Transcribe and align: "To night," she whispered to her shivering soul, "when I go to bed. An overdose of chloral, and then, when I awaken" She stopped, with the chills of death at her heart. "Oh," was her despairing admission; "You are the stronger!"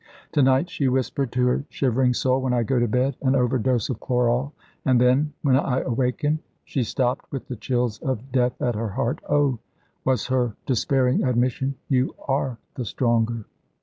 "To 0.31 0.41
night," 0.41 0.67
she 0.67 0.87
whispered 0.87 1.31
to 1.33 1.45
her 1.45 1.63
shivering 1.69 2.15
soul, 2.15 2.41
"when 2.41 2.53
I 2.53 2.63
go 2.63 2.79
to 2.79 2.87
bed. 2.87 3.17
An 3.21 3.35
overdose 3.35 3.87
of 3.87 3.99
chloral, 3.99 4.51
and 4.83 4.99
then, 4.99 5.31
when 5.43 5.55
I 5.55 5.81
awaken" 5.81 6.39
She 6.65 6.81
stopped, 6.83 7.31
with 7.31 7.47
the 7.47 7.55
chills 7.55 7.99
of 7.99 8.31
death 8.31 8.59
at 8.63 8.73
her 8.73 8.89
heart. 8.89 9.19
"Oh," 9.29 9.59
was 10.03 10.25
her 10.25 10.55
despairing 10.65 11.23
admission; 11.23 11.75
"You 11.87 12.15
are 12.27 12.57
the 12.73 12.85
stronger!" 12.85 13.45